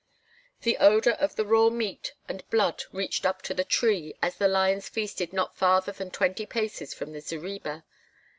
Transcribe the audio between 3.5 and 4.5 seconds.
the tree, as the